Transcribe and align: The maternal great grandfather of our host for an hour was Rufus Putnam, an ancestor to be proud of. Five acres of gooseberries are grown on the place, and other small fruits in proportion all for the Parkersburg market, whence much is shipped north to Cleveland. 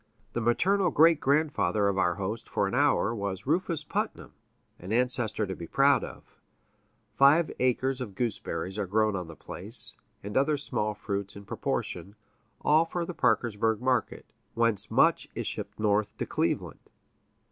The 0.33 0.41
maternal 0.41 0.89
great 0.89 1.19
grandfather 1.21 1.87
of 1.87 1.95
our 1.99 2.15
host 2.15 2.49
for 2.49 2.65
an 2.67 2.73
hour 2.73 3.13
was 3.13 3.45
Rufus 3.45 3.83
Putnam, 3.83 4.33
an 4.79 4.91
ancestor 4.91 5.45
to 5.45 5.55
be 5.55 5.67
proud 5.67 6.03
of. 6.03 6.39
Five 7.13 7.51
acres 7.59 8.01
of 8.01 8.15
gooseberries 8.15 8.79
are 8.79 8.87
grown 8.87 9.15
on 9.15 9.27
the 9.27 9.35
place, 9.35 9.95
and 10.23 10.35
other 10.35 10.57
small 10.57 10.95
fruits 10.95 11.35
in 11.35 11.45
proportion 11.45 12.15
all 12.61 12.83
for 12.83 13.05
the 13.05 13.13
Parkersburg 13.13 13.79
market, 13.79 14.25
whence 14.55 14.89
much 14.89 15.29
is 15.35 15.45
shipped 15.45 15.79
north 15.79 16.17
to 16.17 16.25
Cleveland. 16.25 16.89